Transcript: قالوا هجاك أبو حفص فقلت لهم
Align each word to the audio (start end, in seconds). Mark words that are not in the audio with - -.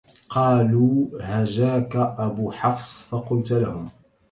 قالوا 0.29 1.07
هجاك 1.21 1.95
أبو 1.95 2.51
حفص 2.51 3.01
فقلت 3.01 3.51
لهم 3.51 3.89